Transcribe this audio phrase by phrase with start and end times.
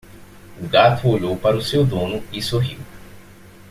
[0.59, 2.79] O gato olhou para o seu dono e sorriu.